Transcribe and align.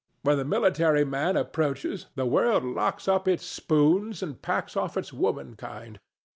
When 0.23 0.39
the 0.39 0.45
military 0.45 1.05
man 1.05 1.37
approaches, 1.37 2.07
the 2.15 2.25
world 2.25 2.63
locks 2.63 3.07
up 3.07 3.27
its 3.27 3.45
spoons 3.45 4.23
and 4.23 4.41
packs 4.41 4.75
off 4.75 4.97
its 4.97 5.13
womankind. 5.13 5.99